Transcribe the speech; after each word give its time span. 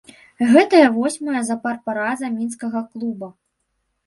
Гэтая 0.53 0.87
восьмая 0.95 1.43
запар 1.49 1.75
параза 1.91 2.33
мінскага 2.39 2.79
клуба. 2.91 3.31